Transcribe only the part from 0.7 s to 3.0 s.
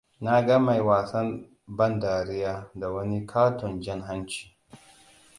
wasan bandariya da